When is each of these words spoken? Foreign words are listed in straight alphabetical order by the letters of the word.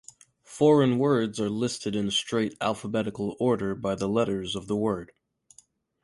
Foreign 0.43 0.97
words 0.97 1.39
are 1.39 1.47
listed 1.47 1.95
in 1.95 2.09
straight 2.09 2.57
alphabetical 2.59 3.35
order 3.39 3.75
by 3.75 3.93
the 3.93 4.09
letters 4.09 4.55
of 4.55 4.65
the 4.65 4.75
word. 4.75 5.11